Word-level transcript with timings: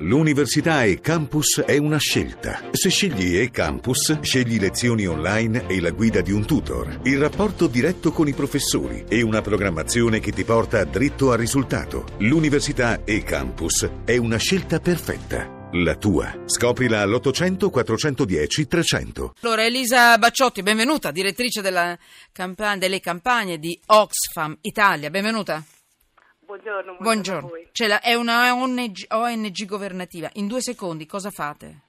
L'università 0.00 0.84
e 0.84 1.00
campus 1.00 1.60
è 1.60 1.76
una 1.76 1.98
scelta. 1.98 2.68
Se 2.70 2.88
scegli 2.88 3.36
e 3.36 3.50
campus, 3.50 4.20
scegli 4.20 4.60
lezioni 4.60 5.06
online 5.06 5.66
e 5.66 5.80
la 5.80 5.90
guida 5.90 6.20
di 6.20 6.30
un 6.30 6.46
tutor, 6.46 7.00
il 7.02 7.18
rapporto 7.18 7.66
diretto 7.66 8.12
con 8.12 8.28
i 8.28 8.32
professori 8.32 9.04
e 9.08 9.22
una 9.22 9.40
programmazione 9.40 10.20
che 10.20 10.30
ti 10.30 10.44
porta 10.44 10.84
dritto 10.84 11.32
al 11.32 11.38
risultato. 11.38 12.04
L'università 12.18 13.02
e 13.04 13.24
campus 13.24 13.88
è 14.04 14.16
una 14.16 14.36
scelta 14.36 14.78
perfetta. 14.78 15.56
La 15.72 15.96
tua. 15.96 16.44
Scoprila 16.46 17.02
all'800 17.02 17.68
410 17.68 18.68
300. 18.68 19.34
Allora, 19.42 19.64
Elisa 19.64 20.16
Bacciotti, 20.16 20.62
benvenuta, 20.62 21.10
direttrice 21.10 21.60
campa- 22.30 22.76
delle 22.76 23.00
campagne 23.00 23.58
di 23.58 23.78
Oxfam 23.86 24.56
Italia. 24.62 25.10
Benvenuta. 25.10 25.62
Buongiorno, 26.52 26.96
buongiorno, 26.98 27.48
Buongiorno. 27.48 27.88
la- 27.88 28.00
è 28.00 28.14
una 28.14 28.54
ONG, 28.54 29.04
ONG 29.10 29.66
governativa. 29.66 30.30
In 30.36 30.46
due 30.46 30.62
secondi, 30.62 31.04
cosa 31.04 31.28
fate? 31.30 31.80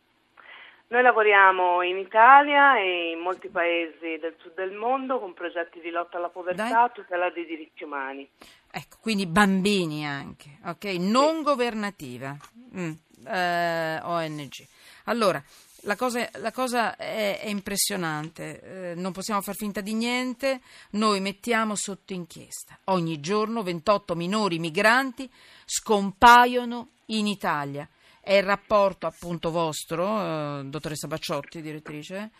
Noi 0.88 1.02
lavoriamo 1.02 1.82
in 1.82 1.98
Italia 1.98 2.78
e 2.78 3.12
in 3.12 3.20
molti 3.20 3.48
paesi 3.48 4.18
del 4.20 4.36
sud 4.42 4.56
del 4.56 4.74
mondo 4.74 5.18
con 5.20 5.34
progetti 5.34 5.80
di 5.80 5.90
lotta 5.92 6.18
alla 6.18 6.28
povertà, 6.28 6.68
Dai. 6.68 6.90
tutela 6.94 7.30
dei 7.30 7.46
diritti 7.46 7.86
umani. 7.86 8.30
Ecco, 8.70 8.98
quindi 9.00 9.28
bambini 9.28 10.06
anche, 10.06 10.58
ok? 10.66 10.84
Non 11.00 11.42
governativa, 11.42 12.36
Mm, 12.78 12.92
eh, 13.28 14.00
ONG. 14.04 14.68
Allora, 15.06 15.42
la 15.84 15.96
cosa, 15.96 16.30
la 16.34 16.52
cosa 16.52 16.96
è, 16.96 17.40
è 17.40 17.48
impressionante, 17.48 18.92
eh, 18.92 18.96
non 18.96 19.12
possiamo 19.12 19.42
far 19.42 19.56
finta 19.56 19.82
di 19.82 19.94
niente, 19.94 20.62
noi 20.92 21.22
mettiamo 21.22 21.76
sotto 21.76 22.14
inchiesta. 22.14 22.78
Ogni 22.86 23.20
giorno 23.20 23.64
28 23.64 24.16
minori 24.16 24.60
migranti 24.60 25.30
scompaiono 25.66 26.90
in 27.08 27.28
Italia. 27.28 27.88
È 28.20 28.34
il 28.34 28.44
rapporto 28.44 29.08
appunto 29.08 29.52
vostro, 29.52 30.60
eh, 30.60 30.66
dottoressa 30.66 31.08
Bacciotti, 31.08 31.62
direttrice, 31.62 32.32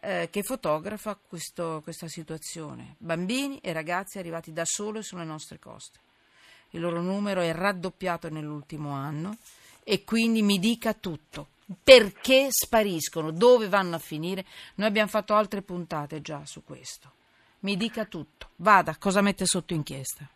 eh, 0.00 0.28
che 0.30 0.42
fotografa 0.42 1.16
questo- 1.16 1.80
questa 1.82 2.08
situazione. 2.08 2.94
Bambini 2.98 3.58
e 3.60 3.72
ragazzi 3.72 4.18
arrivati 4.18 4.52
da 4.52 4.64
solo 4.64 5.02
sulle 5.02 5.24
nostre 5.24 5.58
coste. 5.58 5.98
Il 6.70 6.80
loro 6.80 7.00
numero 7.00 7.40
è 7.40 7.52
raddoppiato 7.52 8.28
nell'ultimo 8.28 8.90
anno 8.90 9.36
e 9.82 10.04
quindi 10.04 10.42
mi 10.42 10.58
dica 10.58 10.92
tutto. 10.92 11.56
Perché 11.84 12.46
spariscono? 12.48 13.30
Dove 13.30 13.68
vanno 13.68 13.96
a 13.96 13.98
finire? 13.98 14.44
Noi 14.76 14.88
abbiamo 14.88 15.08
fatto 15.08 15.34
altre 15.34 15.60
puntate 15.60 16.22
già 16.22 16.42
su 16.46 16.64
questo. 16.64 17.12
Mi 17.60 17.76
dica 17.76 18.06
tutto. 18.06 18.50
Vada, 18.56 18.96
cosa 18.98 19.20
mette 19.20 19.44
sotto 19.44 19.74
inchiesta? 19.74 20.26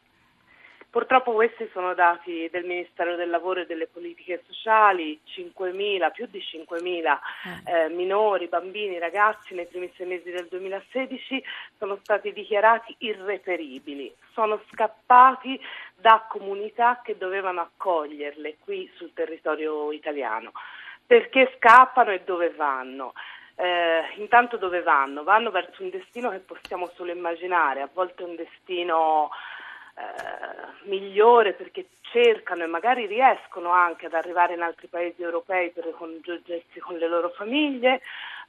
Purtroppo 0.92 1.33
questi 1.33 1.66
sono 1.72 1.94
dati 1.94 2.50
del 2.52 2.66
Ministero 2.66 3.16
del 3.16 3.30
Lavoro 3.30 3.62
e 3.62 3.66
delle 3.66 3.86
Politiche 3.86 4.42
Sociali, 4.47 5.19
5.000, 5.27 6.12
più 6.12 6.27
di 6.27 6.39
5.000 6.39 7.19
eh, 7.64 7.89
minori, 7.89 8.46
bambini, 8.46 8.98
ragazzi 8.98 9.55
nei 9.55 9.64
primi 9.64 9.91
sei 9.96 10.06
mesi 10.06 10.30
del 10.30 10.48
2016 10.50 11.42
sono 11.78 11.98
stati 12.02 12.34
dichiarati 12.34 12.94
irreperibili, 12.98 14.14
sono 14.34 14.61
scappati 14.70 15.58
da 15.94 16.27
comunità 16.28 17.00
che 17.02 17.17
dovevano 17.17 17.62
accoglierle 17.62 18.58
qui 18.58 18.86
sul 18.94 19.14
territorio 19.14 19.92
italiano. 19.92 20.52
Perché 21.12 21.52
scappano 21.58 22.10
e 22.10 22.22
dove 22.24 22.55
vanno? 22.56 23.12
Eh, 23.56 24.14
intanto 24.16 24.56
dove 24.56 24.80
vanno? 24.80 25.24
Vanno 25.24 25.50
verso 25.50 25.82
un 25.82 25.91
destino 25.91 26.30
che 26.30 26.38
possiamo 26.38 26.91
solo 26.94 27.12
immaginare, 27.12 27.82
a 27.82 27.88
volte 27.92 28.22
un 28.22 28.34
destino 28.34 29.28
eh, 29.94 30.88
migliore 30.88 31.52
perché 31.52 31.88
cercano 32.00 32.62
e 32.62 32.66
magari 32.66 33.05
riescono 33.05 33.72
anche 33.72 34.06
ad 34.06 34.14
arrivare 34.14 34.55
in 34.55 34.62
altri 34.62 34.86
paesi 34.86 35.20
europei 35.20 35.68
per 35.68 35.84
ricongiungersi 35.84 36.80
con 36.80 36.96
le 36.96 37.08
loro 37.08 37.28
famiglie, 37.28 38.00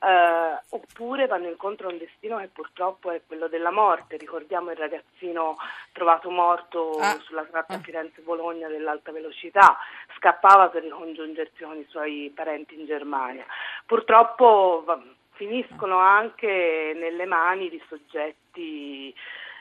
eh, 0.03 0.59
oppure 0.69 1.27
vanno 1.27 1.47
incontro 1.47 1.87
a 1.87 1.91
un 1.91 1.97
destino 1.97 2.37
che 2.39 2.47
purtroppo 2.47 3.11
è 3.11 3.21
quello 3.25 3.47
della 3.47 3.71
morte. 3.71 4.17
Ricordiamo 4.17 4.71
il 4.71 4.77
ragazzino 4.77 5.55
trovato 5.93 6.29
morto 6.29 6.97
Ah. 6.99 7.17
sulla 7.21 7.43
tratta 7.45 7.75
Ah. 7.75 7.79
Firenze-Bologna 7.79 8.67
dell'alta 8.67 9.11
velocità, 9.11 9.77
scappava 10.17 10.69
per 10.69 10.83
ricongiungersi 10.83 11.63
con 11.63 11.77
i 11.77 11.85
suoi 11.89 12.31
parenti 12.35 12.77
in 12.79 12.85
Germania. 12.85 13.45
Purtroppo 13.85 14.81
va- 14.85 15.01
finiscono 15.31 15.97
anche 15.97 16.93
nelle 16.95 17.25
mani 17.25 17.69
di 17.69 17.81
soggetti 17.87 19.15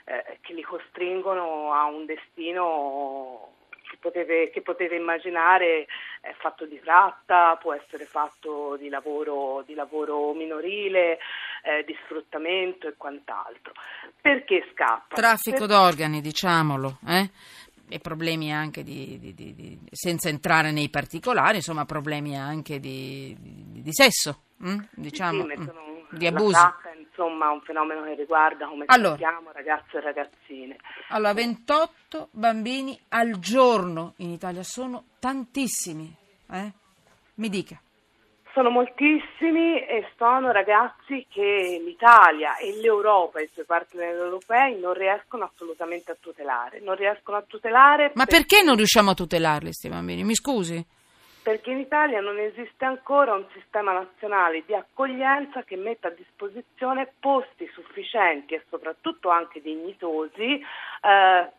eh, 0.04 0.38
che 0.40 0.52
li 0.52 0.62
costringono 0.62 1.72
a 1.72 1.84
un 1.84 2.04
destino 2.04 3.51
potete, 4.02 4.50
che 4.50 4.60
potete 4.60 4.96
immaginare 4.96 5.86
è 6.20 6.34
fatto 6.38 6.66
di 6.66 6.78
tratta, 6.80 7.56
può 7.60 7.72
essere 7.72 8.04
fatto 8.04 8.76
di 8.76 8.88
lavoro, 8.88 9.62
di 9.64 9.74
lavoro 9.74 10.34
minorile, 10.34 11.18
eh, 11.62 11.84
di 11.86 11.96
sfruttamento 12.04 12.88
e 12.88 12.94
quant'altro. 12.96 13.72
Perché 14.20 14.66
scappano? 14.72 15.14
Traffico 15.14 15.66
Per- 15.66 15.68
d'organi, 15.68 16.20
diciamolo, 16.20 16.98
eh? 17.06 17.30
E 17.88 17.98
problemi 17.98 18.52
anche 18.52 18.82
di, 18.82 19.18
di- 19.20 19.34
di- 19.34 19.54
di- 19.54 19.78
senza 19.90 20.28
entrare 20.28 20.72
nei 20.72 20.88
particolari, 20.88 21.56
insomma, 21.56 21.84
problemi 21.84 22.36
anche 22.36 22.80
di, 22.80 23.36
sesso, 23.92 24.44
mm? 24.66 24.78
diciamo, 24.92 25.42
Sì, 25.42 25.46
mettono 25.46 25.80
mm, 26.10 26.16
di 26.16 26.24
la 26.24 26.30
abusi. 26.30 26.54
tratta, 26.54 26.91
insomma, 27.22 27.50
un 27.50 27.60
fenomeno 27.60 28.02
che 28.04 28.14
riguarda, 28.14 28.66
come 28.66 28.84
Allora. 28.88 29.10
sappiamo, 29.10 29.50
ragazzi 29.52 29.96
e 29.96 30.00
ragazzine. 30.00 30.76
Allora, 31.08 31.32
28 31.34 32.28
bambini 32.32 32.98
al 33.10 33.38
giorno 33.38 34.14
in 34.18 34.30
Italia 34.30 34.62
sono 34.62 35.04
tantissimi, 35.18 36.14
eh? 36.50 36.72
Mi 37.34 37.48
dica. 37.48 37.80
Sono 38.52 38.68
moltissimi 38.68 39.78
e 39.80 40.06
sono 40.18 40.52
ragazzi 40.52 41.26
che 41.30 41.80
l'Italia 41.82 42.58
e 42.58 42.76
l'Europa 42.82 43.40
e 43.40 43.44
i 43.44 43.50
suoi 43.54 43.64
partner 43.64 44.14
europei 44.14 44.78
non 44.78 44.92
riescono 44.92 45.44
assolutamente 45.50 46.10
a 46.10 46.16
tutelare. 46.20 46.80
Non 46.80 46.94
riescono 46.94 47.38
a 47.38 47.42
tutelare 47.46 48.12
Ma 48.14 48.26
per- 48.26 48.44
perché 48.44 48.62
non 48.62 48.76
riusciamo 48.76 49.10
a 49.10 49.14
tutelarli, 49.14 49.64
questi 49.66 49.88
bambini? 49.88 50.22
Mi 50.22 50.34
scusi? 50.34 50.84
Perché 51.42 51.70
in 51.70 51.78
Italia 51.78 52.20
non 52.20 52.38
esiste 52.38 52.84
ancora 52.84 53.34
un 53.34 53.44
sistema 53.52 53.92
nazionale 53.92 54.62
di 54.64 54.74
accoglienza 54.74 55.64
che 55.64 55.76
metta 55.76 56.08
a 56.08 56.12
disposizione 56.12 57.12
posti 57.18 57.68
sufficienti 57.72 58.54
e 58.54 58.64
soprattutto 58.68 59.28
anche 59.28 59.60
dignitosi 59.60 60.60
eh, 61.02 61.50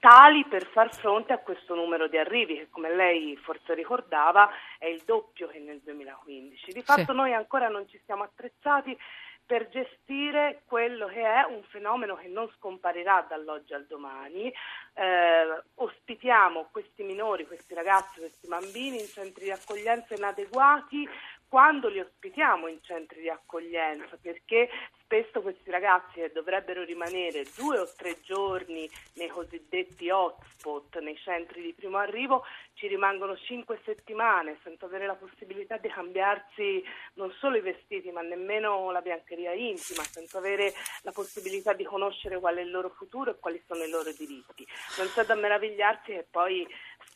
tali 0.00 0.44
per 0.44 0.66
far 0.66 0.94
fronte 0.94 1.32
a 1.32 1.38
questo 1.38 1.74
numero 1.74 2.08
di 2.08 2.16
arrivi 2.18 2.56
che 2.56 2.68
come 2.70 2.94
lei 2.94 3.36
forse 3.36 3.74
ricordava 3.74 4.48
è 4.78 4.86
il 4.86 5.02
doppio 5.04 5.48
che 5.48 5.58
nel 5.58 5.80
2015. 5.82 6.72
Di 6.72 6.82
fatto 6.82 7.10
Sì. 7.12 7.16
noi 7.16 7.32
ancora 7.32 7.68
non 7.68 7.88
ci 7.88 8.00
siamo 8.04 8.24
attrezzati 8.24 8.96
per 9.48 9.70
gestire 9.70 10.60
quello 10.66 11.06
che 11.06 11.22
è 11.22 11.42
un 11.48 11.62
fenomeno 11.62 12.16
che 12.16 12.28
non 12.28 12.50
scomparirà 12.58 13.24
dall'oggi 13.26 13.72
al 13.72 13.86
domani. 13.86 14.52
Eh, 14.92 15.62
ospitiamo 15.76 16.68
questi 16.70 17.02
minori, 17.02 17.46
questi 17.46 17.72
ragazzi, 17.72 18.18
questi 18.20 18.46
bambini 18.46 19.00
in 19.00 19.06
centri 19.06 19.44
di 19.44 19.50
accoglienza 19.50 20.14
inadeguati 20.14 21.08
quando 21.48 21.88
li 21.88 21.98
ospitiamo 21.98 22.68
in 22.68 22.78
centri 22.82 23.22
di 23.22 23.30
accoglienza, 23.30 24.18
perché 24.20 24.68
spesso 25.02 25.40
questi 25.40 25.70
ragazzi 25.70 26.20
che 26.20 26.30
dovrebbero 26.30 26.84
rimanere 26.84 27.46
due 27.56 27.78
o 27.78 27.88
tre 27.96 28.20
giorni 28.20 28.88
nei 29.14 29.28
cosiddetti 29.28 30.10
hotspot, 30.10 30.98
nei 30.98 31.16
centri 31.16 31.62
di 31.62 31.72
primo 31.72 31.96
arrivo, 31.96 32.44
ci 32.74 32.86
rimangono 32.86 33.36
cinque 33.36 33.80
settimane 33.84 34.58
senza 34.62 34.84
avere 34.84 35.06
la 35.06 35.14
possibilità 35.14 35.78
di 35.78 35.88
cambiarsi 35.88 36.84
non 37.14 37.32
solo 37.38 37.56
i 37.56 37.62
vestiti 37.62 38.10
ma 38.10 38.20
nemmeno 38.20 38.90
la 38.90 39.00
biancheria 39.00 39.52
intima, 39.52 40.02
senza 40.02 40.38
avere 40.38 40.74
la 41.02 41.12
possibilità 41.12 41.72
di 41.72 41.84
conoscere 41.84 42.38
qual 42.38 42.56
è 42.56 42.60
il 42.60 42.70
loro 42.70 42.90
futuro 42.90 43.30
e 43.30 43.38
quali 43.38 43.60
sono 43.66 43.82
i 43.82 43.88
loro 43.90 44.12
diritti. 44.12 44.66
Non 44.98 45.10
c'è 45.12 45.24
da 45.24 45.34
meravigliarsi 45.34 46.12
che 46.12 46.26
poi 46.30 46.68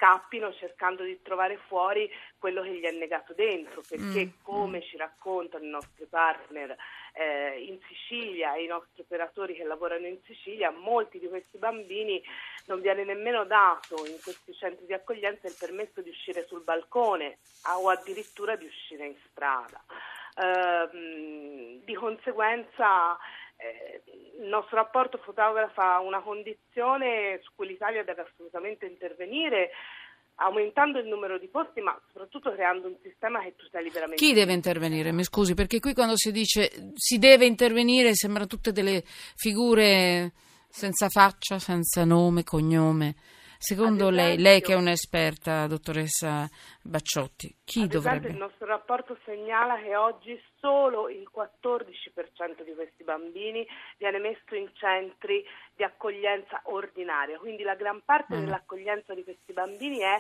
scappino 0.03 0.53
cercando 0.55 1.05
di 1.05 1.23
trovare 1.23 1.57
fuori 1.69 2.11
quello 2.37 2.63
che 2.63 2.73
gli 2.73 2.83
è 2.83 2.91
negato 2.91 3.35
dentro, 3.35 3.83
perché 3.89 4.33
come 4.43 4.83
ci 4.83 4.97
raccontano 4.97 5.65
i 5.65 5.69
nostri 5.69 6.07
partner 6.07 6.77
eh, 7.13 7.65
in 7.65 7.79
Sicilia 7.87 8.55
e 8.55 8.65
i 8.65 8.67
nostri 8.67 9.03
operatori 9.03 9.55
che 9.55 9.63
lavorano 9.63 10.09
in 10.09 10.19
Sicilia, 10.25 10.73
molti 10.73 11.21
di 11.21 11.29
questi 11.29 11.57
bambini 11.57 12.21
non 12.67 12.81
viene 12.81 13.05
nemmeno 13.05 13.45
dato 13.45 14.05
in 14.05 14.19
questi 14.21 14.53
centri 14.55 14.87
di 14.87 14.93
accoglienza 14.93 15.47
il 15.47 15.57
permesso 15.57 16.01
di 16.01 16.11
uscire 16.11 16.45
sul 16.47 16.65
balcone 16.65 17.39
o 17.79 17.89
addirittura 17.89 18.57
di 18.57 18.67
uscire 18.67 19.07
in 19.07 19.15
strada. 19.31 19.81
Ehm, 20.35 21.85
di 21.85 21.95
conseguenza 21.95 23.19
il 24.43 24.49
nostro 24.49 24.77
rapporto 24.77 25.19
fotografa 25.19 25.99
una 26.01 26.21
condizione 26.21 27.39
su 27.43 27.51
cui 27.55 27.69
l'Italia 27.69 28.03
deve 28.05 28.23
assolutamente 28.23 28.87
intervenire 28.87 29.71
aumentando 30.37 30.99
il 30.99 31.07
numero 31.07 31.39
di 31.39 31.47
posti 31.49 31.81
ma 31.81 31.99
soprattutto 32.07 32.53
creando 32.53 32.89
un 32.89 32.97
sistema 33.03 33.41
che 33.43 33.55
tuteli 33.57 33.91
veramente 33.91 34.25
Chi 34.25 34.33
deve 34.33 34.53
intervenire? 34.53 35.13
Mi 35.13 35.25
scusi, 35.25 35.55
perché 35.55 35.79
qui 35.79 35.95
quando 35.95 36.17
si 36.17 36.33
dice 36.33 36.71
si 36.95 37.19
deve 37.19 37.47
intervenire 37.47 38.15
sembrano 38.15 38.47
tutte 38.47 38.73
delle 38.73 39.03
figure 39.05 40.33
senza 40.69 41.09
faccia, 41.09 41.59
senza 41.59 42.05
nome, 42.05 42.45
cognome. 42.45 43.15
Secondo 43.63 44.09
Ad 44.09 44.15
lei, 44.15 44.25
esempio- 44.25 44.43
lei 44.45 44.61
che 44.61 44.73
è 44.73 44.77
un'esperta, 44.77 45.67
dottoressa 45.69 46.49
Bacciotti, 46.83 47.55
chi 47.65 47.87
dovrebbe... 47.87 48.17
esempio, 48.27 48.31
il 48.31 48.37
nostro 48.37 48.67
rapporto 48.67 49.17
segnala 49.25 49.81
che 49.81 49.95
oggi 49.95 50.37
solo 50.59 51.09
il 51.09 51.29
14% 51.33 52.65
di 52.65 52.75
questi 52.75 53.05
bambini 53.05 53.65
viene 53.99 54.19
messo 54.19 54.57
in 54.57 54.69
centri 54.75 55.45
di 55.77 55.85
accoglienza 55.85 56.61
ordinaria, 56.65 57.39
quindi 57.39 57.63
la 57.63 57.77
gran 57.77 58.03
parte 58.05 58.35
Mm. 58.37 58.41
dell'accoglienza 58.41 59.15
di 59.15 59.23
questi 59.23 59.53
bambini 59.53 59.99
è 59.99 60.19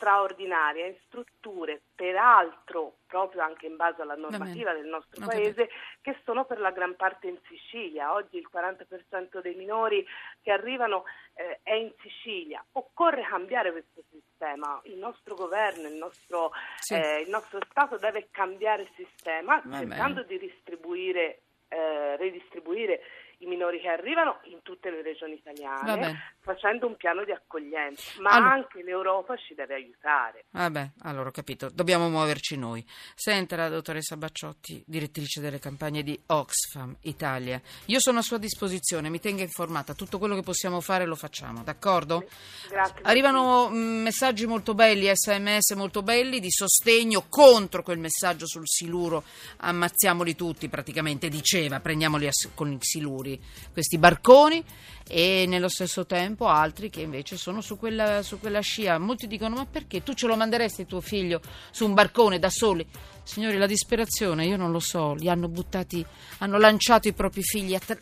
straordinaria, 0.00 0.86
in 0.86 0.96
strutture, 1.04 1.82
peraltro 1.94 2.96
proprio 3.06 3.42
anche 3.42 3.66
in 3.66 3.76
base 3.76 4.00
alla 4.00 4.14
normativa 4.14 4.72
del 4.72 4.86
nostro 4.86 5.26
paese, 5.26 5.68
che 6.00 6.16
sono 6.24 6.46
per 6.46 6.58
la 6.58 6.70
gran 6.70 6.96
parte 6.96 7.28
in 7.28 7.38
Sicilia. 7.46 8.14
Oggi 8.14 8.38
il 8.38 8.48
40% 8.50 9.40
dei 9.42 9.54
minori 9.54 10.06
che 10.40 10.50
arrivano 10.50 11.04
eh, 11.34 11.60
è 11.62 11.74
in 11.74 11.92
Sicilia. 12.00 12.64
Occorre 12.72 13.22
cambiare 13.22 13.72
questo 13.72 14.02
sistema, 14.10 14.80
il 14.84 14.96
nostro 14.96 15.34
governo, 15.34 15.86
il 15.86 15.96
nostro, 15.96 16.52
Sì. 16.78 16.94
eh, 16.94 17.20
il 17.20 17.28
nostro 17.28 17.58
Stato 17.68 17.98
deve 17.98 18.28
cambiare 18.30 18.82
il 18.82 18.90
sistema 18.96 19.60
Va 19.62 19.78
cercando 19.78 20.22
di 20.22 20.38
distribuire, 20.38 21.42
eh, 21.68 22.16
redistribuire 22.16 23.02
i 23.40 23.46
minori 23.46 23.80
che 23.80 23.88
arrivano 23.88 24.40
in 24.44 24.60
tutte 24.62 24.90
le 24.90 25.02
regioni 25.02 25.34
italiane, 25.34 25.98
bene. 25.98 26.34
facendo 26.40 26.86
un 26.86 26.96
piano 26.96 27.24
di 27.24 27.32
accoglienza, 27.32 28.20
ma 28.20 28.30
Allora- 28.30 28.52
anche 28.52 28.82
l'Europa 28.82 29.36
ci 29.36 29.54
deve 29.54 29.74
aiutare. 29.74 30.44
Vabbè, 30.50 30.90
allora 31.02 31.28
ho 31.28 31.32
capito, 31.32 31.70
dobbiamo 31.72 32.08
muoverci 32.08 32.56
noi. 32.56 32.84
Senta 33.14 33.56
la 33.56 33.68
dottoressa 33.68 34.16
Bacciotti, 34.16 34.82
direttrice 34.86 35.40
delle 35.40 35.58
campagne 35.58 36.02
di 36.02 36.18
Oxfam 36.26 36.96
Italia. 37.02 37.60
Io 37.86 38.00
sono 38.00 38.18
a 38.18 38.22
sua 38.22 38.38
disposizione, 38.38 39.08
mi 39.08 39.20
tenga 39.20 39.42
informata, 39.42 39.94
tutto 39.94 40.18
quello 40.18 40.34
che 40.34 40.42
possiamo 40.42 40.80
fare 40.80 41.04
lo 41.06 41.14
facciamo, 41.16 41.62
d'accordo? 41.62 42.26
Grazie. 42.68 43.00
Arrivano 43.02 43.68
mm, 43.70 44.02
messaggi 44.02 44.46
molto 44.46 44.74
belli, 44.74 45.10
sms 45.12 45.72
molto 45.72 46.02
belli 46.02 46.40
di 46.40 46.50
sostegno 46.50 47.24
contro 47.28 47.82
quel 47.82 47.98
messaggio 47.98 48.46
sul 48.46 48.66
siluro, 48.66 49.24
ammazziamoli 49.58 50.34
tutti 50.34 50.68
praticamente, 50.68 51.28
diceva, 51.28 51.80
prendiamoli 51.80 52.28
con 52.54 52.72
i 52.72 52.78
siluri, 52.80 53.29
questi 53.72 53.98
barconi 53.98 54.64
e 55.06 55.44
nello 55.46 55.68
stesso 55.68 56.06
tempo 56.06 56.46
altri 56.46 56.88
che 56.88 57.00
invece 57.00 57.36
sono 57.36 57.60
su 57.60 57.76
quella, 57.76 58.22
su 58.22 58.38
quella 58.38 58.60
scia. 58.60 58.98
Molti 58.98 59.26
dicono 59.26 59.56
ma 59.56 59.66
perché 59.66 60.02
tu 60.02 60.14
ce 60.14 60.26
lo 60.26 60.36
manderesti 60.36 60.86
tuo 60.86 61.00
figlio 61.00 61.40
su 61.70 61.84
un 61.84 61.94
barcone 61.94 62.38
da 62.38 62.48
soli? 62.48 62.86
Signori, 63.22 63.58
la 63.58 63.66
disperazione, 63.66 64.46
io 64.46 64.56
non 64.56 64.70
lo 64.70 64.80
so, 64.80 65.14
li 65.14 65.28
hanno 65.28 65.48
buttati, 65.48 66.04
hanno 66.38 66.58
lanciato 66.58 67.08
i 67.08 67.12
propri 67.12 67.42
figli 67.42 67.74
attra- 67.74 68.00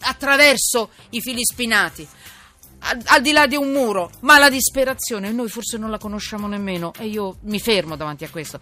attraverso 0.00 0.90
i 1.10 1.20
fili 1.20 1.44
spinati 1.44 2.06
al, 2.84 3.00
al 3.06 3.22
di 3.22 3.32
là 3.32 3.46
di 3.46 3.56
un 3.56 3.72
muro, 3.72 4.10
ma 4.20 4.38
la 4.38 4.50
disperazione 4.50 5.32
noi 5.32 5.48
forse 5.48 5.78
non 5.78 5.90
la 5.90 5.98
conosciamo 5.98 6.46
nemmeno 6.46 6.92
e 6.98 7.06
io 7.06 7.38
mi 7.42 7.58
fermo 7.58 7.96
davanti 7.96 8.24
a 8.24 8.30
questo. 8.30 8.60